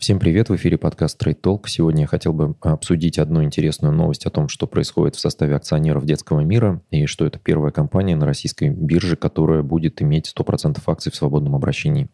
Всем 0.00 0.18
привет, 0.18 0.48
в 0.48 0.56
эфире 0.56 0.78
подкаст 0.78 1.22
Trade 1.22 1.42
Talk. 1.42 1.64
Сегодня 1.66 2.00
я 2.00 2.06
хотел 2.06 2.32
бы 2.32 2.54
обсудить 2.62 3.18
одну 3.18 3.44
интересную 3.44 3.92
новость 3.92 4.24
о 4.24 4.30
том, 4.30 4.48
что 4.48 4.66
происходит 4.66 5.14
в 5.14 5.20
составе 5.20 5.54
акционеров 5.54 6.06
детского 6.06 6.40
мира, 6.40 6.80
и 6.90 7.04
что 7.04 7.26
это 7.26 7.38
первая 7.38 7.70
компания 7.70 8.16
на 8.16 8.24
российской 8.24 8.70
бирже, 8.70 9.16
которая 9.16 9.62
будет 9.62 10.00
иметь 10.00 10.32
100% 10.34 10.80
акций 10.86 11.12
в 11.12 11.16
свободном 11.16 11.54
обращении. 11.54 12.08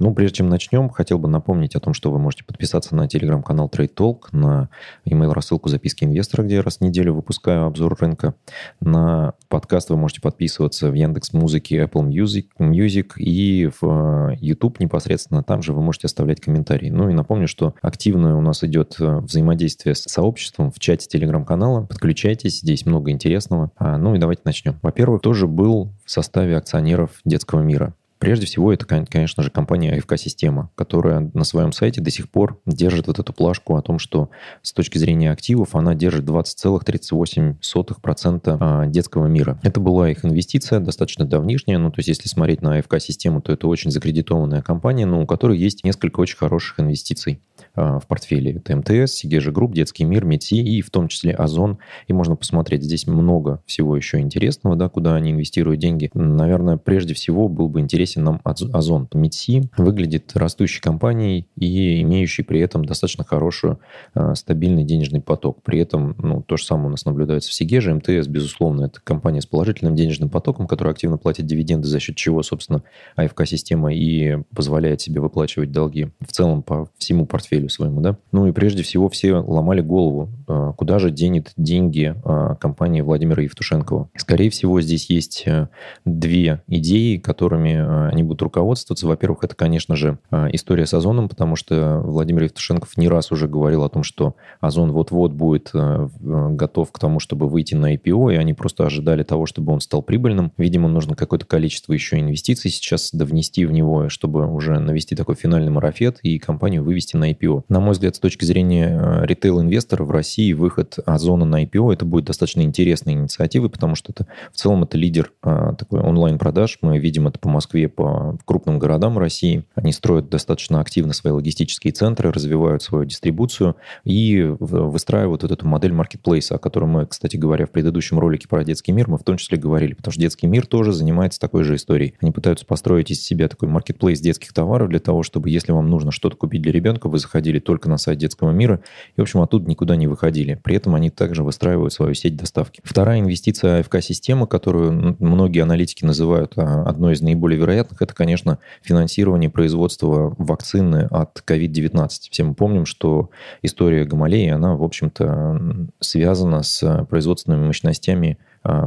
Ну, 0.00 0.14
прежде 0.14 0.36
чем 0.36 0.48
начнем, 0.48 0.88
хотел 0.88 1.18
бы 1.18 1.28
напомнить 1.28 1.76
о 1.76 1.80
том, 1.80 1.92
что 1.92 2.10
вы 2.10 2.18
можете 2.18 2.44
подписаться 2.44 2.96
на 2.96 3.06
телеграм-канал 3.08 3.70
Trade 3.70 3.94
Talk, 3.94 4.18
на 4.32 4.70
email 5.04 5.34
рассылку 5.34 5.68
записки 5.68 6.04
инвестора, 6.04 6.44
где 6.44 6.54
я 6.54 6.62
раз 6.62 6.78
в 6.78 6.80
неделю 6.80 7.12
выпускаю 7.12 7.66
обзор 7.66 7.94
рынка. 8.00 8.36
На 8.80 9.34
подкаст 9.50 9.90
вы 9.90 9.98
можете 9.98 10.22
подписываться 10.22 10.90
в 10.90 10.94
Яндекс 10.94 11.34
Музыке, 11.34 11.82
Apple 11.82 12.08
Music, 12.08 12.46
Music 12.58 13.18
и 13.18 13.68
в 13.82 14.34
YouTube 14.40 14.80
непосредственно. 14.80 15.42
Там 15.42 15.60
же 15.60 15.74
вы 15.74 15.82
можете 15.82 16.06
оставлять 16.06 16.40
комментарии. 16.40 16.88
Ну 16.88 17.10
и 17.10 17.17
Напомню, 17.18 17.48
что 17.48 17.74
активное 17.82 18.34
у 18.34 18.40
нас 18.40 18.62
идет 18.62 18.94
э, 19.00 19.18
взаимодействие 19.18 19.96
с 19.96 20.02
сообществом 20.02 20.70
в 20.70 20.78
чате 20.78 21.08
телеграм-канала. 21.08 21.84
Подключайтесь, 21.84 22.60
здесь 22.60 22.86
много 22.86 23.10
интересного. 23.10 23.72
А, 23.76 23.98
ну 23.98 24.14
и 24.14 24.18
давайте 24.18 24.42
начнем. 24.44 24.78
Во-первых, 24.82 25.20
тоже 25.20 25.48
был 25.48 25.90
в 26.04 26.10
составе 26.10 26.56
акционеров 26.56 27.10
детского 27.24 27.60
мира. 27.60 27.94
Прежде 28.18 28.46
всего, 28.46 28.72
это, 28.72 28.86
конечно 28.86 29.42
же, 29.42 29.50
компания 29.50 29.94
АФК-система, 29.96 30.70
которая 30.74 31.30
на 31.34 31.44
своем 31.44 31.72
сайте 31.72 32.00
до 32.00 32.10
сих 32.10 32.30
пор 32.30 32.58
держит 32.66 33.06
вот 33.06 33.20
эту 33.20 33.32
плашку 33.32 33.76
о 33.76 33.82
том, 33.82 33.98
что 33.98 34.28
с 34.62 34.72
точки 34.72 34.98
зрения 34.98 35.30
активов 35.30 35.76
она 35.76 35.94
держит 35.94 36.24
20,38% 36.24 38.56
а, 38.60 38.86
детского 38.86 39.26
мира. 39.26 39.60
Это 39.62 39.80
была 39.80 40.10
их 40.10 40.24
инвестиция, 40.24 40.80
достаточно 40.80 41.24
давнишняя. 41.24 41.78
Ну, 41.78 41.90
то 41.90 42.00
есть, 42.00 42.08
если 42.08 42.28
смотреть 42.28 42.60
на 42.60 42.76
АФК-систему, 42.78 43.40
то 43.40 43.52
это 43.52 43.68
очень 43.68 43.92
закредитованная 43.92 44.62
компания, 44.62 45.06
но 45.06 45.22
у 45.22 45.26
которой 45.26 45.56
есть 45.56 45.84
несколько 45.84 46.18
очень 46.20 46.36
хороших 46.36 46.80
инвестиций. 46.80 47.40
А, 47.80 48.00
в 48.00 48.08
портфеле. 48.08 48.54
Это 48.54 48.74
МТС, 48.74 49.12
Segezha 49.12 49.52
Group, 49.52 49.72
Детский 49.72 50.02
мир, 50.02 50.24
МЕДСИ 50.24 50.54
и 50.54 50.82
в 50.82 50.90
том 50.90 51.06
числе 51.06 51.32
Озон. 51.32 51.78
И 52.08 52.12
можно 52.12 52.34
посмотреть, 52.34 52.82
здесь 52.82 53.06
много 53.06 53.62
всего 53.66 53.96
еще 53.96 54.18
интересного, 54.18 54.74
да, 54.74 54.88
куда 54.88 55.14
они 55.14 55.30
инвестируют 55.30 55.80
деньги. 55.80 56.10
Наверное, 56.12 56.76
прежде 56.76 57.14
всего 57.14 57.48
был 57.48 57.68
бы 57.68 57.78
интересен 57.78 58.24
нам 58.24 58.40
Озон. 58.42 59.08
МЕДСИ 59.14 59.70
выглядит 59.76 60.32
растущей 60.34 60.80
компанией 60.80 61.46
и 61.54 62.02
имеющей 62.02 62.42
при 62.42 62.58
этом 62.58 62.84
достаточно 62.84 63.22
хороший 63.22 63.76
а, 64.12 64.34
стабильный 64.34 64.82
денежный 64.82 65.20
поток. 65.20 65.62
При 65.62 65.78
этом 65.78 66.16
ну, 66.18 66.42
то 66.42 66.56
же 66.56 66.64
самое 66.64 66.88
у 66.88 66.90
нас 66.90 67.04
наблюдается 67.04 67.50
в 67.50 67.54
Сигеже. 67.54 67.94
МТС, 67.94 68.26
безусловно, 68.26 68.86
это 68.86 69.00
компания 69.04 69.40
с 69.40 69.46
положительным 69.46 69.94
денежным 69.94 70.30
потоком, 70.30 70.66
которая 70.66 70.94
активно 70.94 71.16
платит 71.16 71.46
дивиденды, 71.46 71.86
за 71.86 72.00
счет 72.00 72.16
чего, 72.16 72.42
собственно, 72.42 72.82
АФК-система 73.14 73.94
и 73.94 74.38
позволяет 74.52 75.00
себе 75.00 75.20
выплачивать 75.20 75.70
долги 75.70 76.08
в 76.18 76.32
целом 76.32 76.64
по 76.64 76.90
всему 76.98 77.24
портфелю 77.24 77.67
портфелю 77.68 77.70
своему, 77.70 78.00
да. 78.00 78.16
Ну 78.32 78.46
и 78.46 78.52
прежде 78.52 78.82
всего 78.82 79.08
все 79.08 79.36
ломали 79.36 79.80
голову, 79.80 80.28
а, 80.46 80.72
куда 80.72 80.98
же 80.98 81.10
денет 81.10 81.52
деньги 81.56 82.14
а, 82.24 82.54
компании 82.56 83.00
Владимира 83.00 83.42
Евтушенкова. 83.42 84.08
Скорее 84.16 84.50
всего, 84.50 84.80
здесь 84.80 85.10
есть 85.10 85.44
э, 85.46 85.68
две 86.04 86.62
идеи, 86.66 87.16
которыми 87.16 88.08
они 88.10 88.22
будут 88.22 88.42
руководствоваться. 88.42 89.06
Во-первых, 89.06 89.44
это, 89.44 89.54
конечно 89.54 89.96
же, 89.96 90.18
история 90.52 90.86
с 90.86 90.94
Озоном, 90.94 91.28
потому 91.28 91.56
что 91.56 92.00
Владимир 92.04 92.44
Евтушенков 92.44 92.96
не 92.96 93.08
раз 93.08 93.30
уже 93.32 93.48
говорил 93.48 93.84
о 93.84 93.88
том, 93.88 94.02
что 94.02 94.34
Озон 94.60 94.92
вот-вот 94.92 95.32
будет 95.32 95.70
готов 95.72 96.92
к 96.92 96.98
тому, 96.98 97.20
чтобы 97.20 97.48
выйти 97.48 97.74
на 97.74 97.94
IPO, 97.94 98.34
и 98.34 98.36
они 98.36 98.54
просто 98.54 98.86
ожидали 98.86 99.22
того, 99.22 99.46
чтобы 99.46 99.72
он 99.72 99.80
стал 99.80 100.02
прибыльным. 100.02 100.52
Видимо, 100.56 100.88
нужно 100.88 101.14
какое-то 101.14 101.46
количество 101.46 101.92
еще 101.92 102.18
инвестиций 102.18 102.70
сейчас 102.70 103.10
довнести 103.12 103.64
в 103.66 103.72
него, 103.72 104.08
чтобы 104.08 104.46
уже 104.46 104.78
навести 104.78 105.14
такой 105.14 105.34
финальный 105.34 105.70
марафет 105.70 106.18
и 106.22 106.38
компанию 106.38 106.82
вывести 106.82 107.16
на 107.16 107.30
IPO. 107.30 107.57
На 107.68 107.80
мой 107.80 107.92
взгляд, 107.92 108.16
с 108.16 108.18
точки 108.18 108.44
зрения 108.44 108.98
э, 109.00 109.26
ритейл-инвестора 109.26 110.04
в 110.04 110.10
России 110.10 110.52
выход 110.52 110.98
Озона 111.06 111.44
на 111.44 111.64
IPO 111.64 111.92
это 111.92 112.04
будет 112.04 112.24
достаточно 112.26 112.62
интересной 112.62 113.14
инициативой, 113.14 113.70
потому 113.70 113.94
что 113.94 114.12
это 114.12 114.26
в 114.52 114.56
целом 114.56 114.84
это 114.84 114.98
лидер 114.98 115.32
а, 115.42 115.74
такой 115.74 116.00
онлайн-продаж. 116.00 116.78
Мы 116.82 116.98
видим 116.98 117.28
это 117.28 117.38
по 117.38 117.48
Москве, 117.48 117.88
по 117.88 118.36
крупным 118.44 118.78
городам 118.78 119.18
России. 119.18 119.64
Они 119.74 119.92
строят 119.92 120.28
достаточно 120.28 120.80
активно 120.80 121.12
свои 121.12 121.32
логистические 121.32 121.92
центры, 121.92 122.30
развивают 122.32 122.82
свою 122.82 123.04
дистрибуцию 123.04 123.76
и 124.04 124.42
выстраивают 124.42 125.42
вот 125.42 125.52
эту 125.52 125.66
модель 125.66 125.92
маркетплейса, 125.92 126.56
о 126.56 126.58
которой 126.58 126.86
мы, 126.86 127.06
кстати 127.06 127.36
говоря, 127.36 127.66
в 127.66 127.70
предыдущем 127.70 128.18
ролике 128.18 128.48
про 128.48 128.64
детский 128.64 128.92
мир 128.92 129.08
мы 129.08 129.18
в 129.18 129.22
том 129.22 129.36
числе 129.36 129.58
говорили, 129.58 129.94
потому 129.94 130.12
что 130.12 130.20
детский 130.20 130.46
мир 130.46 130.66
тоже 130.66 130.92
занимается 130.92 131.40
такой 131.40 131.64
же 131.64 131.76
историей. 131.76 132.14
Они 132.20 132.30
пытаются 132.30 132.66
построить 132.66 133.10
из 133.10 133.22
себя 133.22 133.48
такой 133.48 133.68
маркетплейс 133.68 134.20
детских 134.20 134.52
товаров 134.52 134.88
для 134.88 135.00
того, 135.00 135.22
чтобы 135.22 135.50
если 135.50 135.72
вам 135.72 135.88
нужно 135.88 136.10
что-то 136.10 136.36
купить 136.36 136.62
для 136.62 136.72
ребенка, 136.72 137.08
вы 137.08 137.18
заходили 137.18 137.47
заходили 137.48 137.58
только 137.60 137.88
на 137.88 137.98
сайт 137.98 138.18
детского 138.18 138.50
мира 138.50 138.80
и, 139.16 139.20
в 139.20 139.22
общем, 139.22 139.40
оттуда 139.40 139.68
никуда 139.68 139.96
не 139.96 140.06
выходили. 140.06 140.58
При 140.62 140.76
этом 140.76 140.94
они 140.94 141.10
также 141.10 141.42
выстраивают 141.42 141.92
свою 141.92 142.14
сеть 142.14 142.36
доставки. 142.36 142.80
Вторая 142.84 143.20
инвестиция 143.20 143.80
АФК-системы, 143.80 144.46
которую 144.46 145.16
многие 145.18 145.62
аналитики 145.62 146.04
называют 146.04 146.52
а, 146.56 146.82
одной 146.84 147.14
из 147.14 147.22
наиболее 147.22 147.58
вероятных, 147.58 148.02
это, 148.02 148.14
конечно, 148.14 148.58
финансирование 148.82 149.50
производства 149.50 150.34
вакцины 150.38 151.08
от 151.10 151.42
COVID-19. 151.46 152.08
Все 152.30 152.44
мы 152.44 152.54
помним, 152.54 152.86
что 152.86 153.30
история 153.62 154.04
Гамалеи, 154.04 154.50
она, 154.50 154.74
в 154.74 154.82
общем-то, 154.82 155.88
связана 156.00 156.62
с 156.62 157.06
производственными 157.08 157.66
мощностями 157.66 158.38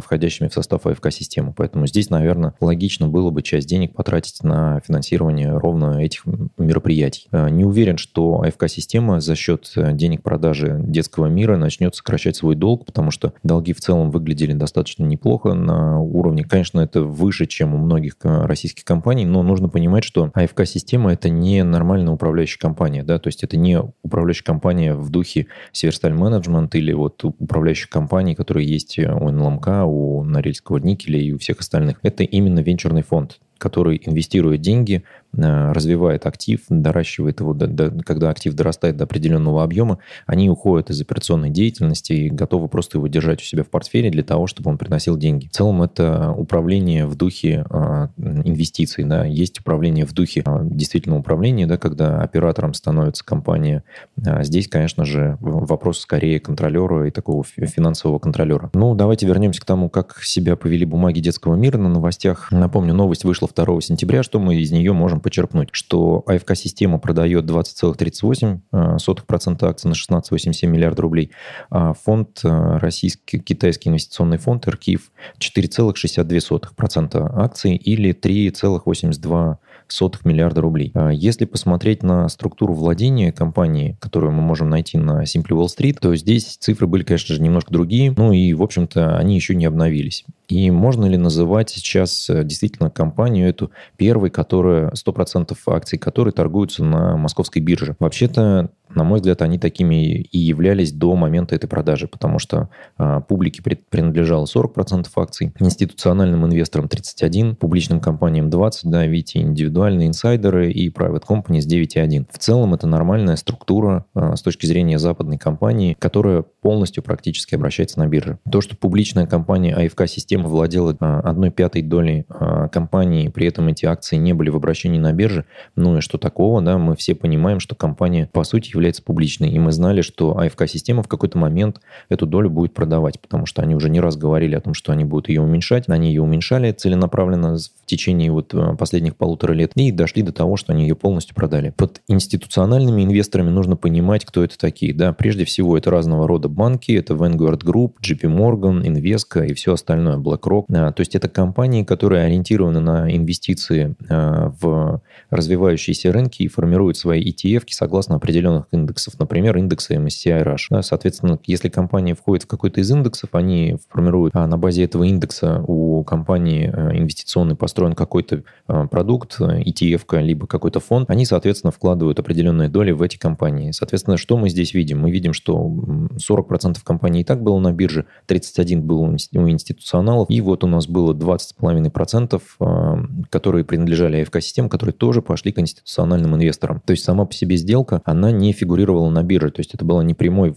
входящими 0.03 0.47
в 0.47 0.53
состав 0.53 0.85
АФК-системы. 0.85 1.53
Поэтому 1.55 1.87
здесь, 1.87 2.09
наверное, 2.09 2.53
логично 2.59 3.07
было 3.07 3.31
бы 3.31 3.41
часть 3.41 3.67
денег 3.67 3.93
потратить 3.95 4.43
на 4.43 4.79
финансирование 4.81 5.57
ровно 5.57 6.01
этих 6.01 6.23
мероприятий. 6.57 7.27
А, 7.31 7.49
не 7.49 7.65
уверен, 7.65 7.97
что 7.97 8.41
АФК-система 8.41 9.21
за 9.21 9.35
счет 9.35 9.71
э, 9.75 9.93
денег 9.93 10.23
продажи 10.23 10.79
детского 10.83 11.27
мира 11.27 11.57
начнет 11.57 11.95
сокращать 11.95 12.35
свой 12.35 12.55
долг, 12.55 12.85
потому 12.85 13.11
что 13.11 13.33
долги 13.43 13.73
в 13.73 13.79
целом 13.79 14.11
выглядели 14.11 14.53
достаточно 14.53 15.03
неплохо 15.03 15.53
на 15.53 15.99
уровне. 15.99 16.43
Конечно, 16.43 16.81
это 16.81 17.01
выше, 17.01 17.45
чем 17.45 17.73
у 17.73 17.77
многих 17.77 18.15
э, 18.23 18.45
российских 18.45 18.83
компаний, 18.83 19.25
но 19.25 19.43
нужно 19.43 19.69
понимать, 19.69 20.03
что 20.03 20.31
АФК-система– 20.33 21.13
это 21.13 21.29
не 21.29 21.63
нормальная 21.63 22.13
управляющая 22.13 22.59
компания, 22.59 23.03
да, 23.03 23.19
то 23.19 23.27
есть 23.27 23.43
это 23.43 23.57
не 23.57 23.81
управляющая 24.03 24.45
компания 24.45 24.93
в 24.93 25.09
духе 25.09 25.47
Северсталь 25.71 26.13
Менеджмент 26.13 26.75
или 26.75 26.93
вот 26.93 27.23
управляющих 27.23 27.89
компаний, 27.89 28.35
которые 28.35 28.67
есть 28.67 28.97
у 28.99 29.29
НЛМК 29.29 29.67
МК, 29.71 29.85
у 29.85 30.23
Норильского 30.23 30.77
никеля 30.77 31.19
и 31.19 31.31
у 31.31 31.37
всех 31.37 31.59
остальных. 31.59 31.99
Это 32.03 32.23
именно 32.23 32.59
венчурный 32.59 33.03
фонд, 33.03 33.39
который 33.57 34.01
инвестирует 34.03 34.61
деньги 34.61 35.03
развивает 35.33 36.25
актив, 36.25 36.61
доращивает 36.69 37.39
его, 37.39 37.53
до, 37.53 37.67
до, 37.67 37.89
когда 38.03 38.29
актив 38.29 38.53
дорастает 38.53 38.97
до 38.97 39.05
определенного 39.05 39.63
объема, 39.63 39.99
они 40.25 40.49
уходят 40.49 40.89
из 40.89 41.01
операционной 41.01 41.49
деятельности 41.49 42.13
и 42.13 42.29
готовы 42.29 42.67
просто 42.67 42.97
его 42.97 43.07
держать 43.07 43.41
у 43.41 43.45
себя 43.45 43.63
в 43.63 43.69
портфеле 43.69 44.09
для 44.09 44.23
того, 44.23 44.47
чтобы 44.47 44.69
он 44.69 44.77
приносил 44.77 45.17
деньги. 45.17 45.47
В 45.47 45.51
целом 45.51 45.81
это 45.83 46.31
управление 46.31 47.05
в 47.05 47.15
духе 47.15 47.65
э, 47.69 48.07
инвестиций. 48.17 49.05
Да. 49.05 49.25
Есть 49.25 49.59
управление 49.59 50.05
в 50.05 50.13
духе 50.13 50.43
э, 50.45 50.59
действительно 50.63 51.17
управления, 51.17 51.65
да, 51.65 51.77
когда 51.77 52.21
оператором 52.21 52.73
становится 52.73 53.23
компания. 53.23 53.83
А 54.25 54.43
здесь, 54.43 54.67
конечно 54.67 55.05
же, 55.05 55.37
вопрос 55.39 55.99
скорее 55.99 56.39
контролера 56.39 57.07
и 57.07 57.11
такого 57.11 57.43
финансового 57.43 58.19
контролера. 58.19 58.69
Ну, 58.73 58.95
давайте 58.95 59.25
вернемся 59.27 59.61
к 59.61 59.65
тому, 59.65 59.89
как 59.89 60.21
себя 60.23 60.55
повели 60.55 60.85
бумаги 60.85 61.19
детского 61.19 61.55
мира 61.55 61.77
на 61.77 61.89
новостях. 61.89 62.51
Напомню, 62.51 62.93
новость 62.93 63.23
вышла 63.23 63.47
2 63.53 63.81
сентября, 63.81 64.23
что 64.23 64.39
мы 64.39 64.55
из 64.55 64.71
нее 64.71 64.93
можем 64.93 65.20
почерпнуть, 65.21 65.69
что 65.71 66.23
АФК-система 66.25 66.99
продает 66.99 67.45
20,38% 67.45 68.59
э, 68.71 69.67
акций 69.67 69.87
на 69.87 69.93
16,87 69.93 70.67
миллиардов 70.67 70.99
рублей, 70.99 71.31
а 71.69 71.93
фонд, 71.93 72.41
э, 72.43 72.77
российский 72.77 73.39
китайский 73.39 73.89
инвестиционный 73.89 74.37
фонд 74.37 74.67
РКИФ 74.67 75.11
4,62% 75.39 77.31
акций 77.35 77.75
или 77.75 78.13
3,82 78.13 79.57
сотых 79.87 80.25
миллиарда 80.25 80.61
рублей. 80.61 80.91
А 80.93 81.09
если 81.09 81.45
посмотреть 81.45 82.03
на 82.03 82.27
структуру 82.29 82.73
владения 82.73 83.31
компании, 83.31 83.97
которую 83.99 84.31
мы 84.31 84.41
можем 84.41 84.69
найти 84.69 84.97
на 84.97 85.23
Simply 85.23 85.51
Wall 85.51 85.67
Street, 85.67 85.97
то 85.99 86.15
здесь 86.15 86.57
цифры 86.57 86.87
были, 86.87 87.03
конечно 87.03 87.35
же, 87.35 87.41
немножко 87.41 87.71
другие, 87.71 88.13
ну 88.15 88.31
и, 88.31 88.53
в 88.53 88.63
общем-то, 88.63 89.17
они 89.17 89.35
еще 89.35 89.55
не 89.55 89.65
обновились. 89.65 90.25
И 90.51 90.69
можно 90.69 91.05
ли 91.05 91.15
называть 91.15 91.69
сейчас 91.69 92.29
э, 92.29 92.43
действительно 92.43 92.89
компанию 92.89 93.47
эту 93.47 93.71
первой, 93.95 94.29
которая 94.29 94.91
100% 94.91 95.57
акций 95.67 95.97
которой 95.97 96.33
торгуются 96.33 96.83
на 96.83 97.15
московской 97.15 97.61
бирже? 97.61 97.95
Вообще-то 97.99 98.69
на 98.95 99.03
мой 99.03 99.19
взгляд, 99.19 99.41
они 99.41 99.57
такими 99.57 100.15
и 100.15 100.37
являлись 100.37 100.91
до 100.91 101.15
момента 101.15 101.55
этой 101.55 101.67
продажи, 101.67 102.07
потому 102.07 102.39
что 102.39 102.69
а, 102.97 103.21
публике 103.21 103.61
принадлежало 103.61 104.45
40% 104.45 105.07
акций, 105.15 105.53
институциональным 105.59 106.45
инвесторам 106.45 106.87
31%, 106.87 107.55
публичным 107.55 107.99
компаниям 107.99 108.49
20%, 108.49 108.71
да, 108.85 109.05
видите, 109.05 109.39
индивидуальные 109.39 110.07
инсайдеры 110.07 110.71
и 110.71 110.89
private 110.89 111.23
companies 111.27 111.67
9,1%. 111.67 112.27
В 112.31 112.37
целом 112.37 112.73
это 112.73 112.87
нормальная 112.87 113.35
структура 113.35 114.05
а, 114.13 114.35
с 114.35 114.41
точки 114.41 114.65
зрения 114.65 114.99
западной 114.99 115.37
компании, 115.37 115.95
которая 115.97 116.43
полностью 116.61 117.03
практически 117.03 117.55
обращается 117.55 117.99
на 117.99 118.07
бирже. 118.07 118.37
То, 118.49 118.61
что 118.61 118.77
публичная 118.77 119.25
компания 119.25 119.75
АФК 119.75 120.07
Система 120.07 120.47
владела 120.47 120.95
а, 120.99 121.19
одной 121.21 121.49
пятой 121.49 121.81
долей 121.81 122.25
а, 122.29 122.67
компании, 122.67 123.29
при 123.29 123.47
этом 123.47 123.67
эти 123.67 123.85
акции 123.85 124.15
не 124.17 124.33
были 124.33 124.49
в 124.49 124.55
обращении 124.55 124.99
на 124.99 125.11
бирже, 125.11 125.45
ну 125.75 125.97
и 125.97 126.01
что 126.01 126.17
такого, 126.17 126.61
да, 126.61 126.77
мы 126.77 126.95
все 126.95 127.15
понимаем, 127.15 127.59
что 127.59 127.75
компания 127.75 128.29
по 128.31 128.43
сути 128.43 128.69
является 128.71 129.01
публичной, 129.01 129.49
и 129.49 129.59
мы 129.59 129.71
знали, 129.71 130.01
что 130.01 130.37
АФК 130.37 130.67
Система 130.67 131.03
в 131.03 131.07
какой-то 131.07 131.37
момент 131.37 131.81
эту 132.09 132.27
долю 132.27 132.49
будет 132.49 132.73
продавать, 132.73 133.19
потому 133.19 133.45
что 133.45 133.61
они 133.61 133.75
уже 133.75 133.89
не 133.89 133.99
раз 133.99 134.15
говорили 134.15 134.55
о 134.55 134.61
том, 134.61 134.73
что 134.73 134.91
они 134.91 135.03
будут 135.03 135.29
ее 135.29 135.41
уменьшать, 135.41 135.89
они 135.89 136.09
ее 136.09 136.21
уменьшали 136.21 136.71
целенаправленно 136.71 137.57
в 137.57 137.85
течение 137.85 138.31
вот 138.31 138.53
а, 138.53 138.75
последних 138.75 139.15
полутора 139.15 139.53
лет 139.53 139.71
и 139.75 139.91
дошли 139.91 140.21
до 140.21 140.31
того, 140.31 140.57
что 140.57 140.73
они 140.73 140.83
ее 140.83 140.95
полностью 140.95 141.35
продали. 141.35 141.73
Под 141.75 142.01
институциональными 142.07 143.03
инвесторами 143.03 143.49
нужно 143.49 143.75
понимать, 143.75 144.25
кто 144.25 144.43
это 144.43 144.57
такие, 144.57 144.93
да, 144.93 145.11
прежде 145.11 145.45
всего 145.45 145.77
это 145.77 145.89
разного 145.89 146.27
рода 146.27 146.50
банки, 146.51 146.91
это 146.91 147.13
Vanguard 147.13 147.63
Group, 147.63 147.93
JP 148.01 148.23
Morgan, 148.23 148.83
Invesco 148.83 149.45
и 149.45 149.53
все 149.53 149.73
остальное, 149.73 150.17
BlackRock. 150.17 150.65
А, 150.73 150.91
то 150.91 151.01
есть 151.01 151.15
это 151.15 151.29
компании, 151.29 151.83
которые 151.83 152.25
ориентированы 152.25 152.79
на 152.79 153.15
инвестиции 153.15 153.95
а, 154.09 154.53
в 154.59 155.01
развивающиеся 155.29 156.11
рынки 156.11 156.43
и 156.43 156.47
формируют 156.47 156.97
свои 156.97 157.23
ETF 157.23 157.63
согласно 157.69 158.15
определенных 158.15 158.65
индексов, 158.71 159.19
например, 159.19 159.57
индекса 159.57 159.95
MSCI 159.95 160.43
Rush. 160.43 160.81
Соответственно, 160.81 161.39
если 161.45 161.69
компания 161.69 162.15
входит 162.15 162.43
в 162.43 162.47
какой-то 162.47 162.81
из 162.81 162.91
индексов, 162.91 163.29
они 163.33 163.77
формируют 163.89 164.35
а 164.35 164.47
на 164.47 164.57
базе 164.57 164.83
этого 164.83 165.03
индекса 165.03 165.63
у 165.67 166.03
компании 166.03 166.67
инвестиционный 166.67 167.55
построен 167.55 167.93
какой-то 167.93 168.43
продукт, 168.65 169.39
ETF, 169.39 170.21
либо 170.21 170.47
какой-то 170.47 170.79
фонд, 170.79 171.09
они, 171.09 171.25
соответственно, 171.25 171.71
вкладывают 171.71 172.19
определенные 172.19 172.69
доли 172.69 172.91
в 172.91 173.01
эти 173.01 173.17
компании. 173.17 173.71
Соответственно, 173.71 174.17
что 174.17 174.37
мы 174.37 174.49
здесь 174.49 174.73
видим? 174.73 174.99
Мы 174.99 175.11
видим, 175.11 175.33
что 175.33 175.57
40% 175.57 176.40
компаний 176.83 177.21
и 177.21 177.23
так 177.23 177.41
было 177.41 177.59
на 177.59 177.71
бирже, 177.71 178.05
31 178.27 178.81
было 178.81 179.01
у 179.01 179.49
институционалов, 179.49 180.29
и 180.29 180.41
вот 180.41 180.63
у 180.63 180.67
нас 180.67 180.87
было 180.87 181.13
20,5%, 181.13 182.41
а, 182.59 183.03
которые 183.29 183.65
принадлежали 183.65 184.21
АФК-системам, 184.21 184.69
которые 184.69 184.93
тоже 184.93 185.21
пошли 185.21 185.51
к 185.51 185.59
институциональным 185.59 186.35
инвесторам. 186.35 186.81
То 186.85 186.91
есть 186.91 187.03
сама 187.03 187.25
по 187.25 187.33
себе 187.33 187.57
сделка, 187.57 188.01
она 188.05 188.31
не 188.31 188.53
фигурировала 188.53 189.09
на 189.09 189.23
бирже, 189.23 189.51
то 189.51 189.59
есть 189.59 189.73
это 189.73 189.85
было 189.85 190.01
не 190.01 190.13
прямой 190.13 190.55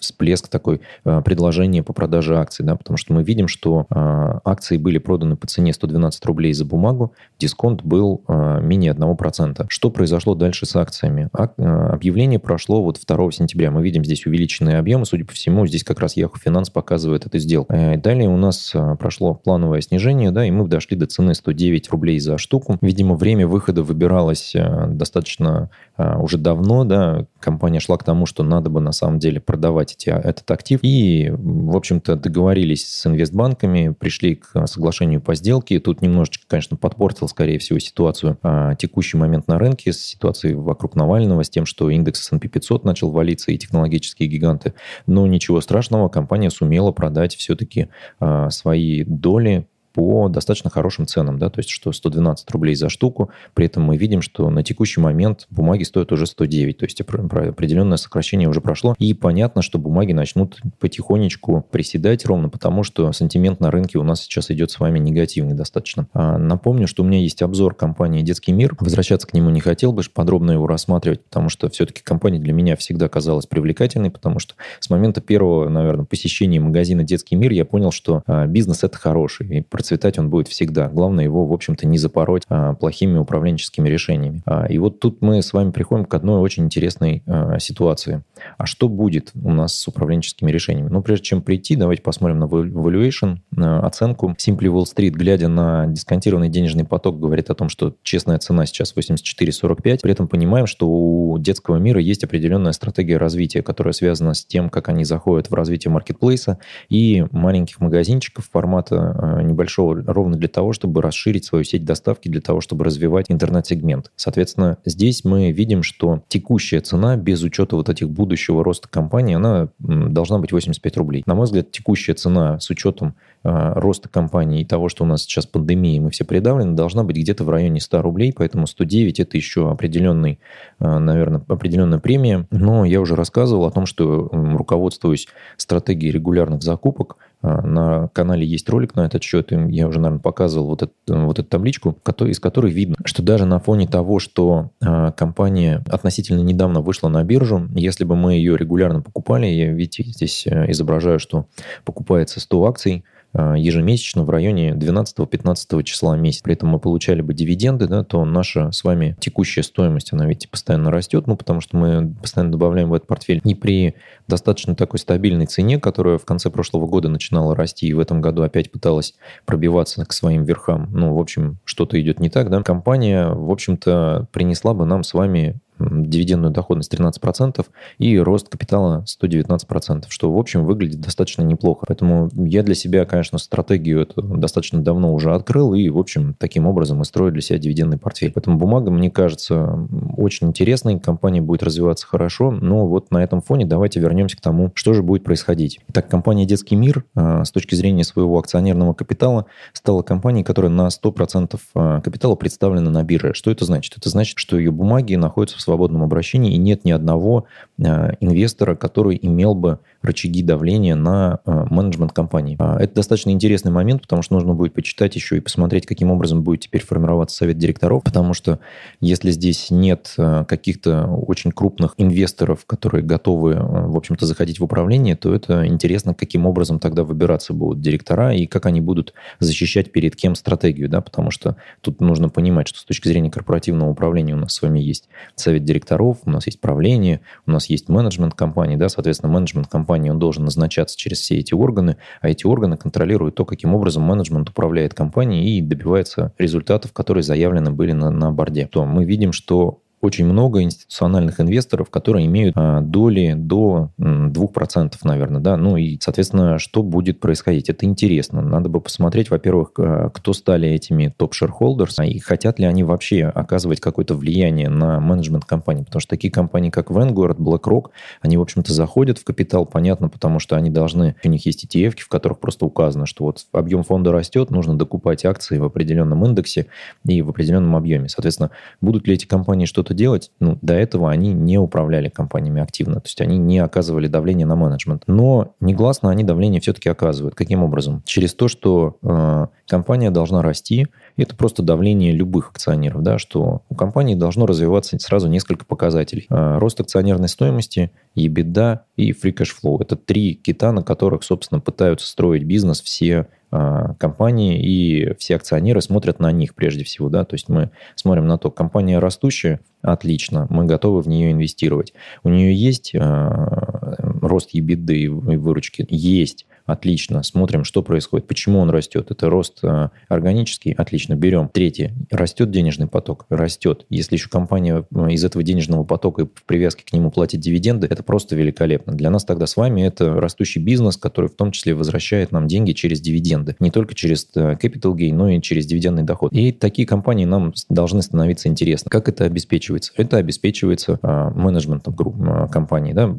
всплеск 0.00 0.48
такой 0.48 0.80
а, 1.04 1.20
предложения 1.22 1.82
по 1.82 1.92
продаже 1.92 2.36
акций, 2.36 2.64
да, 2.64 2.74
потому 2.76 2.96
что 2.96 3.12
мы 3.12 3.22
видим, 3.22 3.48
что 3.48 3.86
а, 3.90 4.40
акции 4.44 4.76
были 4.76 4.98
проданы 4.98 5.36
по 5.36 5.46
цене 5.46 5.72
112 5.72 6.24
рублей 6.26 6.52
за 6.52 6.64
бумагу, 6.64 7.12
дисконт 7.38 7.82
был 7.82 8.24
менее 8.28 8.92
1%. 8.92 9.66
Что 9.68 9.90
произошло 9.90 10.34
дальше 10.34 10.66
с 10.66 10.74
акциями? 10.76 11.28
Объявление 11.32 12.38
прошло 12.38 12.82
вот 12.82 12.98
2 13.06 13.30
сентября. 13.32 13.70
Мы 13.70 13.82
видим 13.82 14.04
здесь 14.04 14.26
увеличенные 14.26 14.78
объемы, 14.78 15.06
судя 15.06 15.24
по 15.24 15.32
всему, 15.32 15.66
здесь 15.66 15.84
как 15.84 16.00
раз 16.00 16.16
Yahoo 16.16 16.32
Finance 16.44 16.70
показывает 16.72 17.26
эту 17.26 17.38
сделку. 17.38 17.72
Э, 17.72 17.96
далее 17.96 18.28
у 18.28 18.36
нас 18.36 18.72
э, 18.74 18.96
прошло 18.98 19.34
плановое 19.34 19.80
снижение, 19.80 20.30
да, 20.30 20.44
и 20.44 20.50
мы 20.50 20.66
дошли 20.66 20.96
до 20.96 21.06
цены 21.06 21.34
109 21.34 21.90
рублей 21.90 22.18
за 22.18 22.38
штуку. 22.38 22.78
Видимо, 22.80 23.16
время 23.16 23.46
выхода 23.46 23.82
выбиралось 23.82 24.54
э, 24.54 24.86
достаточно 24.88 25.70
уже 25.96 26.38
давно, 26.38 26.84
да, 26.84 27.26
компания 27.40 27.78
шла 27.78 27.98
к 27.98 28.04
тому, 28.04 28.24
что 28.24 28.42
надо 28.42 28.70
бы 28.70 28.80
на 28.80 28.92
самом 28.92 29.18
деле 29.18 29.38
продавать 29.38 29.89
эти, 29.92 30.08
этот 30.08 30.50
актив. 30.50 30.80
И, 30.82 31.30
в 31.32 31.76
общем-то, 31.76 32.16
договорились 32.16 32.86
с 32.86 33.06
инвестбанками, 33.06 33.94
пришли 33.98 34.36
к 34.36 34.66
соглашению 34.66 35.20
по 35.20 35.34
сделке. 35.34 35.80
Тут 35.80 36.02
немножечко, 36.02 36.44
конечно, 36.46 36.76
подпортил, 36.76 37.28
скорее 37.28 37.58
всего, 37.58 37.78
ситуацию 37.78 38.38
текущий 38.78 39.16
момент 39.16 39.48
на 39.48 39.58
рынке, 39.58 39.92
с 39.92 39.98
ситуацией 39.98 40.54
вокруг 40.54 40.94
Навального, 40.96 41.42
с 41.42 41.50
тем, 41.50 41.66
что 41.66 41.90
индекс 41.90 42.20
S&P 42.20 42.48
500 42.48 42.84
начал 42.84 43.10
валиться 43.10 43.52
и 43.52 43.58
технологические 43.58 44.28
гиганты. 44.28 44.74
Но 45.06 45.26
ничего 45.26 45.60
страшного, 45.60 46.08
компания 46.08 46.50
сумела 46.50 46.92
продать 46.92 47.34
все-таки 47.36 47.88
а, 48.18 48.50
свои 48.50 49.04
доли 49.04 49.66
по 49.92 50.28
достаточно 50.28 50.70
хорошим 50.70 51.06
ценам, 51.06 51.38
да, 51.38 51.50
то 51.50 51.60
есть 51.60 51.70
что 51.70 51.92
112 51.92 52.50
рублей 52.50 52.74
за 52.74 52.88
штуку, 52.88 53.30
при 53.54 53.66
этом 53.66 53.84
мы 53.84 53.96
видим, 53.96 54.22
что 54.22 54.50
на 54.50 54.62
текущий 54.62 55.00
момент 55.00 55.46
бумаги 55.50 55.82
стоят 55.82 56.12
уже 56.12 56.26
109, 56.26 56.78
то 56.78 56.84
есть 56.84 57.00
определенное 57.00 57.96
сокращение 57.96 58.48
уже 58.48 58.60
прошло, 58.60 58.94
и 58.98 59.14
понятно, 59.14 59.62
что 59.62 59.78
бумаги 59.78 60.12
начнут 60.12 60.60
потихонечку 60.78 61.66
приседать 61.70 62.24
ровно 62.26 62.48
потому, 62.48 62.82
что 62.82 63.12
сантимент 63.12 63.60
на 63.60 63.70
рынке 63.70 63.98
у 63.98 64.02
нас 64.02 64.22
сейчас 64.22 64.50
идет 64.50 64.70
с 64.70 64.80
вами 64.80 64.98
негативный 64.98 65.54
достаточно. 65.54 66.06
А 66.12 66.38
напомню, 66.38 66.86
что 66.86 67.02
у 67.02 67.06
меня 67.06 67.18
есть 67.18 67.42
обзор 67.42 67.74
компании 67.74 68.22
«Детский 68.22 68.52
мир», 68.52 68.76
возвращаться 68.80 69.26
к 69.26 69.34
нему 69.34 69.50
не 69.50 69.60
хотел 69.60 69.92
бы, 69.92 70.02
подробно 70.12 70.52
его 70.52 70.66
рассматривать, 70.66 71.24
потому 71.24 71.48
что 71.48 71.68
все-таки 71.68 72.02
компания 72.02 72.38
для 72.38 72.52
меня 72.52 72.76
всегда 72.76 73.08
казалась 73.08 73.46
привлекательной, 73.46 74.10
потому 74.10 74.38
что 74.38 74.54
с 74.80 74.90
момента 74.90 75.20
первого, 75.20 75.68
наверное, 75.68 76.04
посещения 76.04 76.60
магазина 76.60 77.04
«Детский 77.04 77.36
мир» 77.36 77.52
я 77.52 77.64
понял, 77.64 77.90
что 77.90 78.22
а, 78.26 78.46
бизнес 78.46 78.82
это 78.84 78.98
хороший, 78.98 79.58
и 79.58 79.60
процветать 79.80 80.18
он 80.18 80.28
будет 80.28 80.46
всегда. 80.46 80.90
Главное 80.90 81.24
его, 81.24 81.46
в 81.46 81.54
общем-то, 81.54 81.86
не 81.86 81.96
запороть 81.96 82.42
а, 82.50 82.74
плохими 82.74 83.16
управленческими 83.16 83.88
решениями. 83.88 84.42
А, 84.44 84.66
и 84.66 84.76
вот 84.76 85.00
тут 85.00 85.22
мы 85.22 85.40
с 85.40 85.54
вами 85.54 85.70
приходим 85.70 86.04
к 86.04 86.12
одной 86.12 86.42
очень 86.42 86.64
интересной 86.64 87.22
а, 87.26 87.58
ситуации. 87.58 88.22
А 88.58 88.66
что 88.66 88.90
будет 88.90 89.30
у 89.42 89.50
нас 89.50 89.74
с 89.74 89.88
управленческими 89.88 90.50
решениями? 90.50 90.90
Ну, 90.90 91.00
прежде 91.00 91.24
чем 91.24 91.40
прийти, 91.40 91.76
давайте 91.76 92.02
посмотрим 92.02 92.40
на 92.40 92.44
valuation, 92.44 93.38
на 93.52 93.80
оценку. 93.80 94.36
Simply 94.38 94.66
Wall 94.66 94.84
Street, 94.84 95.12
глядя 95.12 95.48
на 95.48 95.86
дисконтированный 95.86 96.50
денежный 96.50 96.84
поток, 96.84 97.18
говорит 97.18 97.48
о 97.48 97.54
том, 97.54 97.70
что 97.70 97.94
честная 98.02 98.36
цена 98.36 98.66
сейчас 98.66 98.94
84,45. 98.94 100.00
При 100.02 100.12
этом 100.12 100.28
понимаем, 100.28 100.66
что 100.66 100.90
у 100.90 101.38
детского 101.38 101.76
мира 101.76 102.02
есть 102.02 102.22
определенная 102.22 102.72
стратегия 102.72 103.16
развития, 103.16 103.62
которая 103.62 103.94
связана 103.94 104.34
с 104.34 104.44
тем, 104.44 104.68
как 104.68 104.90
они 104.90 105.04
заходят 105.04 105.50
в 105.50 105.54
развитие 105.54 105.90
маркетплейса 105.90 106.58
и 106.90 107.24
маленьких 107.30 107.80
магазинчиков 107.80 108.46
формата 108.52 109.40
небольшого 109.42 109.69
большого 109.70 110.02
ровно 110.06 110.36
для 110.36 110.48
того, 110.48 110.72
чтобы 110.72 111.00
расширить 111.00 111.44
свою 111.44 111.64
сеть 111.64 111.84
доставки, 111.84 112.28
для 112.28 112.40
того, 112.40 112.60
чтобы 112.60 112.84
развивать 112.84 113.26
интернет-сегмент. 113.28 114.10
Соответственно, 114.16 114.78
здесь 114.84 115.24
мы 115.24 115.52
видим, 115.52 115.82
что 115.82 116.22
текущая 116.28 116.80
цена 116.80 117.16
без 117.16 117.42
учета 117.42 117.76
вот 117.76 117.88
этих 117.88 118.10
будущего 118.10 118.64
роста 118.64 118.88
компании, 118.88 119.36
она 119.36 119.68
должна 119.78 120.38
быть 120.38 120.52
85 120.52 120.96
рублей. 120.96 121.22
На 121.26 121.34
мой 121.34 121.44
взгляд, 121.44 121.70
текущая 121.70 122.14
цена 122.14 122.58
с 122.58 122.68
учетом 122.70 123.14
э, 123.44 123.72
роста 123.76 124.08
компании 124.08 124.62
и 124.62 124.64
того, 124.64 124.88
что 124.88 125.04
у 125.04 125.06
нас 125.06 125.22
сейчас 125.22 125.46
пандемия, 125.46 126.00
мы 126.00 126.10
все 126.10 126.24
придавлены, 126.24 126.74
должна 126.74 127.04
быть 127.04 127.16
где-то 127.16 127.44
в 127.44 127.50
районе 127.50 127.80
100 127.80 128.02
рублей, 128.02 128.32
поэтому 128.36 128.66
109 128.66 129.20
это 129.20 129.36
еще 129.36 129.70
определенный, 129.70 130.40
э, 130.80 130.98
наверное, 130.98 131.42
определенная 131.46 132.00
премия. 132.00 132.46
Но 132.50 132.84
я 132.84 133.00
уже 133.00 133.14
рассказывал 133.14 133.66
о 133.66 133.70
том, 133.70 133.86
что 133.86 134.28
руководствуюсь 134.32 135.28
стратегией 135.56 136.12
регулярных 136.12 136.62
закупок, 136.62 137.16
а, 137.20 137.29
на 137.42 138.08
канале 138.08 138.46
есть 138.46 138.68
ролик 138.68 138.94
на 138.94 139.06
этот 139.06 139.22
счет, 139.22 139.52
и 139.52 139.56
я 139.70 139.88
уже, 139.88 139.98
наверное, 139.98 140.22
показывал 140.22 140.66
вот, 140.66 140.82
эту, 140.82 140.92
вот 141.06 141.38
эту 141.38 141.48
табличку, 141.48 141.96
из 142.20 142.38
которой 142.38 142.70
видно, 142.72 142.96
что 143.04 143.22
даже 143.22 143.46
на 143.46 143.58
фоне 143.58 143.86
того, 143.86 144.18
что 144.18 144.70
а, 144.82 145.12
компания 145.12 145.82
относительно 145.88 146.40
недавно 146.40 146.80
вышла 146.80 147.08
на 147.08 147.24
биржу, 147.24 147.68
если 147.74 148.04
бы 148.04 148.16
мы 148.16 148.34
ее 148.34 148.56
регулярно 148.56 149.00
покупали, 149.00 149.46
я, 149.46 149.72
видите, 149.72 150.04
здесь 150.04 150.46
э, 150.46 150.70
изображаю, 150.70 151.18
что 151.18 151.46
покупается 151.84 152.40
100 152.40 152.64
акций, 152.66 153.04
Э, 153.04 153.19
ежемесячно 153.34 154.24
в 154.24 154.30
районе 154.30 154.72
12-15 154.72 155.82
числа 155.84 156.16
месяца. 156.16 156.42
При 156.44 156.54
этом 156.54 156.70
мы 156.70 156.78
получали 156.78 157.20
бы 157.20 157.32
дивиденды, 157.32 157.86
да, 157.86 158.02
то 158.02 158.24
наша 158.24 158.72
с 158.72 158.82
вами 158.82 159.16
текущая 159.20 159.62
стоимость, 159.62 160.12
она 160.12 160.26
ведь 160.26 160.50
постоянно 160.50 160.90
растет, 160.90 161.26
ну, 161.26 161.36
потому 161.36 161.60
что 161.60 161.76
мы 161.76 162.14
постоянно 162.20 162.52
добавляем 162.52 162.90
в 162.90 162.94
этот 162.94 163.06
портфель. 163.06 163.40
И 163.44 163.54
при 163.54 163.94
достаточно 164.26 164.74
такой 164.74 164.98
стабильной 164.98 165.46
цене, 165.46 165.78
которая 165.78 166.18
в 166.18 166.24
конце 166.24 166.50
прошлого 166.50 166.86
года 166.86 167.08
начинала 167.08 167.54
расти 167.54 167.86
и 167.86 167.92
в 167.92 168.00
этом 168.00 168.20
году 168.20 168.42
опять 168.42 168.70
пыталась 168.70 169.14
пробиваться 169.46 170.04
к 170.04 170.12
своим 170.12 170.44
верхам, 170.44 170.88
ну, 170.92 171.14
в 171.14 171.18
общем, 171.18 171.58
что-то 171.64 172.00
идет 172.00 172.20
не 172.20 172.30
так, 172.30 172.50
да, 172.50 172.62
компания, 172.62 173.28
в 173.28 173.50
общем-то, 173.50 174.26
принесла 174.32 174.74
бы 174.74 174.84
нам 174.84 175.02
с 175.02 175.14
вами 175.14 175.60
дивидендную 175.80 176.52
доходность 176.52 176.92
13% 176.92 177.66
и 177.98 178.18
рост 178.18 178.48
капитала 178.48 179.04
119%, 179.22 180.04
что, 180.08 180.32
в 180.32 180.38
общем, 180.38 180.64
выглядит 180.64 181.00
достаточно 181.00 181.42
неплохо. 181.42 181.86
Поэтому 181.88 182.28
я 182.34 182.62
для 182.62 182.74
себя, 182.74 183.04
конечно, 183.04 183.38
стратегию 183.38 184.02
эту 184.02 184.22
достаточно 184.22 184.82
давно 184.82 185.14
уже 185.14 185.34
открыл, 185.34 185.74
и, 185.74 185.88
в 185.88 185.98
общем, 185.98 186.34
таким 186.38 186.66
образом 186.66 186.98
мы 186.98 187.04
строю 187.04 187.32
для 187.32 187.42
себя 187.42 187.58
дивидендный 187.58 187.98
портфель. 187.98 188.32
Поэтому 188.32 188.58
бумага, 188.58 188.90
мне 188.90 189.10
кажется, 189.10 189.88
очень 190.16 190.48
интересной, 190.48 190.98
компания 190.98 191.40
будет 191.40 191.62
развиваться 191.62 192.06
хорошо, 192.06 192.50
но 192.50 192.86
вот 192.86 193.10
на 193.10 193.22
этом 193.22 193.40
фоне 193.40 193.66
давайте 193.66 194.00
вернемся 194.00 194.36
к 194.36 194.40
тому, 194.40 194.72
что 194.74 194.92
же 194.92 195.02
будет 195.02 195.24
происходить. 195.24 195.80
Итак, 195.88 196.08
компания 196.08 196.44
«Детский 196.46 196.76
мир» 196.76 197.04
а, 197.14 197.44
с 197.44 197.50
точки 197.50 197.74
зрения 197.74 198.04
своего 198.04 198.38
акционерного 198.38 198.94
капитала 198.94 199.46
стала 199.72 200.02
компанией, 200.02 200.44
которая 200.44 200.70
на 200.70 200.88
100% 200.88 201.58
а, 201.74 202.00
капитала 202.00 202.34
представлена 202.34 202.90
на 202.90 203.02
бирже. 203.02 203.34
Что 203.34 203.50
это 203.50 203.64
значит? 203.64 203.96
Это 203.96 204.08
значит, 204.08 204.38
что 204.38 204.58
ее 204.58 204.70
бумаги 204.70 205.14
находятся 205.14 205.58
в 205.58 205.60
свободном 205.70 206.02
обращении, 206.02 206.52
и 206.52 206.58
нет 206.58 206.84
ни 206.84 206.90
одного 206.90 207.46
инвестора, 207.88 208.74
который 208.74 209.18
имел 209.20 209.54
бы 209.54 209.78
рычаги 210.02 210.42
давления 210.42 210.94
на 210.94 211.40
э, 211.44 211.64
менеджмент 211.70 212.12
компании. 212.12 212.56
А, 212.58 212.78
это 212.78 212.94
достаточно 212.94 213.30
интересный 213.30 213.70
момент, 213.70 214.02
потому 214.02 214.22
что 214.22 214.34
нужно 214.34 214.54
будет 214.54 214.72
почитать 214.72 215.14
еще 215.14 215.36
и 215.36 215.40
посмотреть, 215.40 215.86
каким 215.86 216.10
образом 216.10 216.42
будет 216.42 216.60
теперь 216.60 216.84
формироваться 216.84 217.36
совет 217.36 217.58
директоров, 217.58 218.02
потому 218.02 218.32
что 218.32 218.60
если 219.00 219.30
здесь 219.30 219.70
нет 219.70 220.14
э, 220.16 220.44
каких-то 220.48 221.06
очень 221.06 221.52
крупных 221.52 221.94
инвесторов, 221.98 222.64
которые 222.66 223.04
готовы, 223.04 223.52
э, 223.52 223.58
в 223.60 223.96
общем-то, 223.96 224.26
заходить 224.26 224.58
в 224.58 224.64
управление, 224.64 225.16
то 225.16 225.34
это 225.34 225.66
интересно, 225.66 226.14
каким 226.14 226.46
образом 226.46 226.78
тогда 226.78 227.04
выбираться 227.04 227.52
будут 227.52 227.80
директора 227.80 228.34
и 228.34 228.46
как 228.46 228.66
они 228.66 228.80
будут 228.80 229.12
защищать 229.38 229.92
перед 229.92 230.16
кем 230.16 230.34
стратегию, 230.34 230.88
да, 230.88 231.00
потому 231.00 231.30
что 231.30 231.56
тут 231.82 232.00
нужно 232.00 232.30
понимать, 232.30 232.68
что 232.68 232.78
с 232.80 232.84
точки 232.84 233.08
зрения 233.08 233.30
корпоративного 233.30 233.90
управления 233.90 234.34
у 234.34 234.38
нас 234.38 234.54
с 234.54 234.62
вами 234.62 234.80
есть 234.80 235.08
совет 235.34 235.64
директоров, 235.64 236.18
у 236.24 236.30
нас 236.30 236.46
есть 236.46 236.60
правление, 236.60 237.20
у 237.46 237.50
нас 237.50 237.69
есть 237.70 237.88
менеджмент 237.88 238.34
компании, 238.34 238.76
да, 238.76 238.88
соответственно, 238.88 239.32
менеджмент 239.32 239.68
компании, 239.68 240.10
он 240.10 240.18
должен 240.18 240.44
назначаться 240.44 240.98
через 240.98 241.20
все 241.20 241.38
эти 241.38 241.54
органы, 241.54 241.96
а 242.20 242.28
эти 242.28 242.46
органы 242.46 242.76
контролируют 242.76 243.34
то, 243.34 243.44
каким 243.44 243.74
образом 243.74 244.02
менеджмент 244.02 244.50
управляет 244.50 244.94
компанией 244.94 245.58
и 245.58 245.60
добивается 245.60 246.32
результатов, 246.38 246.92
которые 246.92 247.22
заявлены 247.22 247.70
были 247.70 247.92
на, 247.92 248.10
на 248.10 248.32
борде. 248.32 248.66
То 248.66 248.84
мы 248.84 249.04
видим, 249.04 249.32
что 249.32 249.82
очень 250.00 250.24
много 250.24 250.62
институциональных 250.62 251.40
инвесторов, 251.40 251.90
которые 251.90 252.26
имеют 252.26 252.54
а, 252.56 252.80
доли 252.80 253.34
до 253.36 253.90
2%, 253.98 254.94
наверное, 255.04 255.40
да, 255.40 255.56
ну 255.56 255.76
и, 255.76 255.98
соответственно, 256.00 256.58
что 256.58 256.82
будет 256.82 257.20
происходить? 257.20 257.68
Это 257.68 257.84
интересно. 257.84 258.40
Надо 258.40 258.68
бы 258.68 258.80
посмотреть, 258.80 259.30
во-первых, 259.30 259.72
а, 259.78 260.10
кто 260.10 260.32
стали 260.32 260.68
этими 260.68 261.12
топ-шерхолдерс, 261.14 261.98
и 262.00 262.18
хотят 262.18 262.58
ли 262.58 262.64
они 262.64 262.82
вообще 262.82 263.24
оказывать 263.24 263.80
какое-то 263.80 264.14
влияние 264.14 264.68
на 264.68 265.00
менеджмент 265.00 265.44
компании, 265.44 265.84
потому 265.84 266.00
что 266.00 266.10
такие 266.10 266.32
компании, 266.32 266.70
как 266.70 266.90
Vanguard, 266.90 267.36
BlackRock, 267.36 267.90
они, 268.22 268.36
в 268.38 268.42
общем-то, 268.42 268.72
заходят 268.72 269.18
в 269.18 269.24
капитал, 269.24 269.66
понятно, 269.66 270.08
потому 270.08 270.38
что 270.38 270.56
они 270.56 270.70
должны, 270.70 271.16
у 271.22 271.28
них 271.28 271.44
есть 271.44 271.64
ETF, 271.64 271.96
в 271.98 272.08
которых 272.08 272.40
просто 272.40 272.64
указано, 272.64 273.06
что 273.06 273.24
вот 273.24 273.46
объем 273.52 273.82
фонда 273.82 274.12
растет, 274.12 274.50
нужно 274.50 274.78
докупать 274.78 275.24
акции 275.24 275.58
в 275.58 275.64
определенном 275.64 276.24
индексе 276.24 276.66
и 277.06 277.20
в 277.22 277.28
определенном 277.28 277.76
объеме. 277.76 278.08
Соответственно, 278.08 278.50
будут 278.80 279.06
ли 279.06 279.14
эти 279.14 279.26
компании 279.26 279.66
что-то 279.66 279.89
что-то 279.90 279.94
делать, 279.94 280.30
ну, 280.40 280.58
до 280.62 280.74
этого 280.74 281.10
они 281.10 281.32
не 281.32 281.58
управляли 281.58 282.08
компаниями 282.08 282.62
активно, 282.62 282.96
то 282.96 283.06
есть 283.06 283.20
они 283.20 283.38
не 283.38 283.58
оказывали 283.58 284.06
давление 284.06 284.46
на 284.46 284.56
менеджмент. 284.56 285.02
Но 285.06 285.54
негласно 285.60 286.10
они 286.10 286.24
давление 286.24 286.60
все-таки 286.60 286.88
оказывают. 286.88 287.34
Каким 287.34 287.62
образом? 287.62 288.02
Через 288.04 288.34
то, 288.34 288.48
что 288.48 288.96
э, 289.02 289.46
компания 289.66 290.10
должна 290.10 290.42
расти, 290.42 290.86
это 291.16 291.34
просто 291.36 291.62
давление 291.62 292.12
любых 292.12 292.50
акционеров, 292.50 293.02
да, 293.02 293.18
что 293.18 293.62
у 293.68 293.74
компании 293.74 294.14
должно 294.14 294.46
развиваться 294.46 294.98
сразу 294.98 295.28
несколько 295.28 295.64
показателей. 295.64 296.26
Э, 296.30 296.58
рост 296.58 296.80
акционерной 296.80 297.28
стоимости, 297.28 297.90
EBITDA 298.16 298.80
и 298.96 299.12
free 299.12 299.34
cash 299.34 299.50
flow. 299.62 299.80
Это 299.80 299.96
три 299.96 300.34
кита, 300.34 300.72
на 300.72 300.82
которых, 300.82 301.22
собственно, 301.24 301.60
пытаются 301.60 302.06
строить 302.06 302.44
бизнес 302.44 302.80
все 302.80 303.28
а, 303.52 303.94
компании, 303.94 304.62
и 304.62 305.14
все 305.18 305.34
акционеры 305.34 305.80
смотрят 305.80 306.20
на 306.20 306.30
них 306.30 306.54
прежде 306.54 306.84
всего. 306.84 307.08
Да? 307.08 307.24
То 307.24 307.34
есть 307.34 307.48
мы 307.48 307.70
смотрим 307.96 308.26
на 308.26 308.38
то, 308.38 308.50
компания 308.50 309.00
растущая, 309.00 309.60
отлично, 309.82 310.46
мы 310.50 310.66
готовы 310.66 311.02
в 311.02 311.08
нее 311.08 311.32
инвестировать. 311.32 311.92
У 312.22 312.28
нее 312.28 312.54
есть 312.54 312.94
э, 312.94 312.98
рост 313.00 314.54
EBITDA 314.54 314.94
и 314.94 315.08
выручки? 315.08 315.84
Есть. 315.88 316.46
Отлично. 316.66 317.22
Смотрим, 317.22 317.64
что 317.64 317.82
происходит. 317.82 318.26
Почему 318.26 318.60
он 318.60 318.70
растет? 318.70 319.10
Это 319.10 319.28
рост 319.28 319.58
э, 319.62 319.88
органический? 320.08 320.72
Отлично. 320.72 321.14
Берем. 321.14 321.48
Третье. 321.48 321.92
Растет 322.10 322.50
денежный 322.50 322.86
поток? 322.86 323.26
Растет. 323.28 323.86
Если 323.90 324.16
еще 324.16 324.28
компания 324.28 324.84
э, 324.94 325.10
из 325.10 325.24
этого 325.24 325.42
денежного 325.42 325.84
потока 325.84 326.22
и 326.22 326.24
в 326.26 326.44
привязке 326.44 326.84
к 326.84 326.92
нему 326.92 327.10
платит 327.10 327.40
дивиденды, 327.40 327.86
это 327.90 328.02
просто 328.02 328.36
великолепно. 328.36 328.92
Для 328.92 329.10
нас 329.10 329.24
тогда 329.24 329.46
с 329.46 329.56
вами 329.56 329.82
это 329.82 330.20
растущий 330.20 330.60
бизнес, 330.60 330.96
который 330.96 331.28
в 331.28 331.34
том 331.34 331.52
числе 331.52 331.74
возвращает 331.74 332.32
нам 332.32 332.46
деньги 332.46 332.72
через 332.72 333.00
дивиденды. 333.00 333.56
Не 333.58 333.70
только 333.70 333.94
через 333.94 334.28
э, 334.34 334.56
capital 334.60 334.94
gain, 334.94 335.14
но 335.14 335.28
и 335.28 335.40
через 335.40 335.66
дивидендный 335.66 336.04
доход. 336.04 336.32
И 336.32 336.52
такие 336.52 336.86
компании 336.86 337.24
нам 337.24 337.52
должны 337.68 338.02
становиться 338.02 338.48
интересны. 338.48 338.88
Как 338.90 339.08
это 339.08 339.24
обеспечивается? 339.24 339.92
Это 339.96 340.18
обеспечивается 340.18 340.98
менеджментом 341.02 341.94
групп, 341.94 342.16
компании, 342.50 342.92
да, 342.92 343.14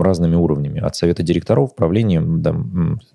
разными 0.00 0.34
уровнями. 0.34 0.80
От 0.80 0.96
совета 0.96 1.22
директоров, 1.22 1.74
правлением, 1.74 2.42
да, 2.42 2.52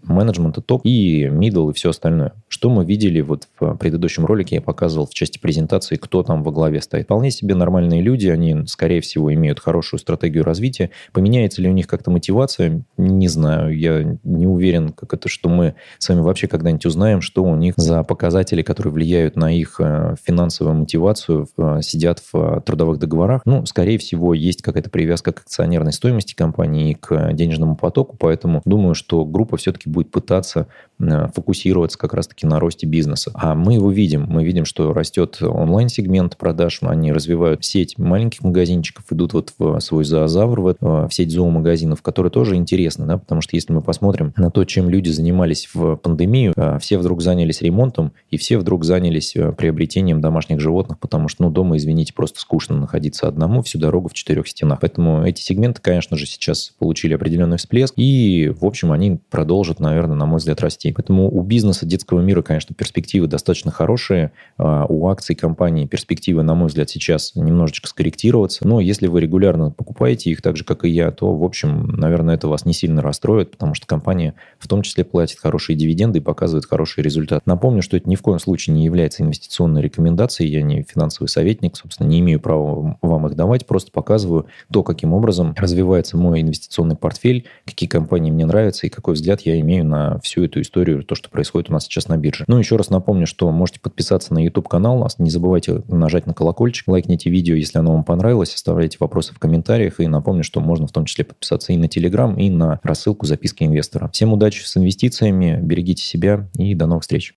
менеджмента 0.03 0.61
топ 0.61 0.81
и 0.85 1.25
middle 1.25 1.71
и 1.71 1.73
все 1.73 1.89
остальное. 1.89 2.33
Что 2.47 2.69
мы 2.69 2.85
видели 2.85 3.21
вот 3.21 3.47
в 3.59 3.75
предыдущем 3.75 4.25
ролике, 4.25 4.55
я 4.55 4.61
показывал 4.61 5.07
в 5.07 5.13
части 5.13 5.37
презентации, 5.39 5.95
кто 5.95 6.23
там 6.23 6.43
во 6.43 6.51
главе 6.51 6.81
стоит. 6.81 7.05
Вполне 7.05 7.31
себе 7.31 7.55
нормальные 7.55 8.01
люди, 8.01 8.27
они, 8.27 8.65
скорее 8.67 9.01
всего, 9.01 9.33
имеют 9.33 9.59
хорошую 9.59 9.99
стратегию 9.99 10.43
развития. 10.43 10.91
Поменяется 11.11 11.61
ли 11.61 11.69
у 11.69 11.73
них 11.73 11.87
как-то 11.87 12.11
мотивация? 12.11 12.83
Не 12.97 13.27
знаю. 13.27 13.77
Я 13.77 14.17
не 14.23 14.47
уверен, 14.47 14.89
как 14.89 15.13
это, 15.13 15.29
что 15.29 15.49
мы 15.49 15.75
с 15.97 16.09
вами 16.09 16.21
вообще 16.21 16.47
когда-нибудь 16.47 16.85
узнаем, 16.85 17.21
что 17.21 17.43
у 17.43 17.55
них 17.55 17.73
за 17.77 18.03
показатели, 18.03 18.61
которые 18.61 18.93
влияют 18.93 19.35
на 19.35 19.53
их 19.53 19.79
э, 19.79 20.15
финансовую 20.23 20.75
мотивацию, 20.75 21.47
сидят 21.81 22.21
в 22.31 22.61
трудовых 22.61 22.99
договорах. 22.99 23.41
Ну, 23.45 23.65
скорее 23.65 23.97
всего, 23.97 24.33
есть 24.33 24.61
какая-то 24.61 24.89
привязка 24.89 25.31
к 25.31 25.41
акционерной 25.41 25.93
стоимости 25.93 26.35
компании 26.35 26.91
и 26.91 26.95
к 26.95 27.33
денежному 27.33 27.75
потоку, 27.75 28.15
поэтому 28.17 28.61
думаю, 28.65 28.95
что 28.95 29.25
группа 29.25 29.54
все-таки 29.57 29.89
будет 29.89 30.11
пытаться 30.11 30.67
фокусироваться 30.99 31.97
как 31.97 32.13
раз-таки 32.13 32.47
на 32.47 32.59
росте 32.59 32.85
бизнеса. 32.87 33.31
А 33.33 33.55
мы 33.55 33.73
его 33.75 33.91
видим. 33.91 34.25
Мы 34.27 34.43
видим, 34.43 34.65
что 34.65 34.93
растет 34.93 35.37
онлайн-сегмент 35.41 36.37
продаж, 36.37 36.79
они 36.81 37.11
развивают 37.11 37.63
сеть 37.63 37.97
маленьких 37.97 38.43
магазинчиков, 38.43 39.05
идут 39.11 39.33
вот 39.33 39.53
в 39.57 39.79
свой 39.79 40.03
зоозавр, 40.03 40.61
в, 40.61 40.75
в 41.07 41.13
сеть 41.13 41.31
зоомагазинов, 41.31 42.01
которые 42.01 42.31
тоже 42.31 42.55
интересны, 42.55 43.05
да, 43.05 43.17
потому 43.17 43.41
что 43.41 43.55
если 43.55 43.73
мы 43.73 43.81
посмотрим 43.81 44.33
на 44.37 44.51
то, 44.51 44.63
чем 44.65 44.89
люди 44.89 45.09
занимались 45.09 45.69
в 45.73 45.95
пандемию, 45.95 46.53
э, 46.55 46.79
все 46.79 46.97
вдруг 46.97 47.21
занялись 47.21 47.61
ремонтом, 47.61 48.13
и 48.29 48.37
все 48.37 48.57
вдруг 48.57 48.83
занялись 48.83 49.35
э, 49.35 49.51
приобретением 49.51 50.21
домашних 50.21 50.59
животных, 50.59 50.99
потому 50.99 51.27
что, 51.27 51.43
ну, 51.43 51.49
дома, 51.49 51.77
извините, 51.77 52.13
просто 52.13 52.39
скучно 52.39 52.77
находиться 52.77 53.27
одному 53.27 53.61
всю 53.61 53.79
дорогу 53.79 54.09
в 54.09 54.13
четырех 54.13 54.47
стенах. 54.47 54.79
Поэтому 54.81 55.23
эти 55.23 55.41
сегменты, 55.41 55.81
конечно 55.81 56.17
же, 56.17 56.25
сейчас 56.25 56.73
получили 56.79 57.13
определенный 57.13 57.57
всплеск, 57.57 57.93
и, 57.97 58.49
в 58.49 58.65
общем, 58.65 58.91
они 58.91 59.19
продолжат 59.29 59.79
наверное, 59.79 60.15
на 60.15 60.25
мой 60.25 60.39
взгляд, 60.39 60.61
расти. 60.61 60.84
Поэтому 60.93 61.29
у 61.29 61.41
бизнеса 61.43 61.85
детского 61.85 62.21
мира, 62.21 62.41
конечно, 62.41 62.75
перспективы 62.75 63.27
достаточно 63.27 63.71
хорошие. 63.71 64.31
А, 64.57 64.85
у 64.85 65.07
акций 65.07 65.35
компании 65.35 65.85
перспективы, 65.85 66.43
на 66.43 66.55
мой 66.55 66.67
взгляд, 66.67 66.89
сейчас 66.89 67.33
немножечко 67.35 67.87
скорректироваться. 67.87 68.67
Но 68.67 68.79
если 68.79 69.07
вы 69.07 69.21
регулярно 69.21 69.71
покупаете 69.71 70.29
их, 70.29 70.41
так 70.41 70.57
же, 70.57 70.63
как 70.63 70.85
и 70.85 70.89
я, 70.89 71.11
то, 71.11 71.35
в 71.35 71.43
общем, 71.43 71.87
наверное, 71.87 72.35
это 72.35 72.47
вас 72.47 72.65
не 72.65 72.73
сильно 72.73 73.01
расстроит, 73.01 73.51
потому 73.51 73.73
что 73.73 73.87
компания 73.87 74.35
в 74.59 74.67
том 74.67 74.81
числе 74.81 75.03
платит 75.03 75.39
хорошие 75.39 75.75
дивиденды 75.75 76.19
и 76.19 76.21
показывает 76.21 76.65
хороший 76.65 77.03
результат. 77.03 77.41
Напомню, 77.45 77.81
что 77.81 77.97
это 77.97 78.09
ни 78.09 78.15
в 78.15 78.21
коем 78.21 78.39
случае 78.39 78.75
не 78.75 78.85
является 78.85 79.23
инвестиционной 79.23 79.81
рекомендацией. 79.81 80.51
Я 80.51 80.61
не 80.61 80.83
финансовый 80.83 81.27
советник, 81.27 81.75
собственно, 81.75 82.07
не 82.07 82.19
имею 82.19 82.39
права 82.39 82.97
вам 83.01 83.27
их 83.27 83.35
давать. 83.35 83.65
Просто 83.65 83.91
показываю 83.91 84.47
то, 84.71 84.83
каким 84.83 85.13
образом 85.13 85.53
развивается 85.57 86.17
мой 86.17 86.41
инвестиционный 86.41 86.95
портфель, 86.95 87.45
какие 87.65 87.89
компании 87.89 88.31
мне 88.31 88.45
нравятся 88.45 88.87
и 88.87 88.89
какой 88.89 89.15
взгляд 89.15 89.41
я 89.41 89.59
имею 89.59 89.85
на 89.85 90.19
всю 90.19 90.43
эту 90.43 90.61
историю, 90.75 91.03
то, 91.03 91.15
что 91.15 91.29
происходит 91.29 91.69
у 91.69 91.73
нас 91.73 91.85
сейчас 91.85 92.07
на 92.09 92.17
бирже. 92.17 92.43
Ну, 92.47 92.57
еще 92.57 92.75
раз 92.75 92.89
напомню, 92.89 93.27
что 93.27 93.49
можете 93.51 93.79
подписаться 93.79 94.33
на 94.33 94.43
YouTube-канал, 94.43 95.07
не 95.17 95.29
забывайте 95.29 95.83
нажать 95.87 96.27
на 96.27 96.33
колокольчик, 96.33 96.87
лайкните 96.87 97.29
видео, 97.29 97.55
если 97.55 97.79
оно 97.79 97.93
вам 97.93 98.03
понравилось, 98.03 98.53
оставляйте 98.53 98.97
вопросы 98.99 99.33
в 99.33 99.39
комментариях, 99.39 99.99
и 99.99 100.07
напомню, 100.07 100.43
что 100.43 100.59
можно 100.59 100.87
в 100.87 100.91
том 100.91 101.05
числе 101.05 101.23
подписаться 101.23 101.71
и 101.71 101.77
на 101.77 101.85
Telegram, 101.85 102.35
и 102.37 102.49
на 102.49 102.79
рассылку 102.83 103.25
записки 103.25 103.63
инвестора. 103.63 104.09
Всем 104.11 104.33
удачи 104.33 104.63
с 104.63 104.75
инвестициями, 104.75 105.59
берегите 105.61 106.03
себя, 106.03 106.49
и 106.57 106.75
до 106.75 106.87
новых 106.87 107.03
встреч. 107.03 107.33